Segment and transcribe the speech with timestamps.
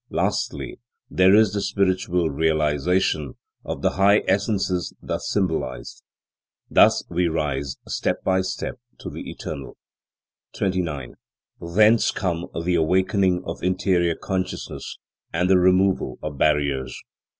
[0.09, 0.79] Lastly,
[1.11, 6.01] there is the spiritual realization of the high essences thus symbolized.
[6.71, 9.77] Thus we rise step by step to the Eternal.
[10.55, 11.13] 29.
[11.75, 14.97] Thence come the awakening of interior consciousness,
[15.31, 16.97] and the removal of barriers.